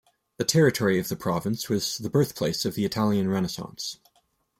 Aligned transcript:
The 0.37 0.45
territory 0.45 0.97
of 0.97 1.09
the 1.09 1.15
province 1.15 1.69
was 1.69 1.99
the 1.99 2.09
birthplace 2.09 2.65
of 2.65 2.73
the 2.73 2.85
Italian 2.85 3.29
Renaissance. 3.29 3.99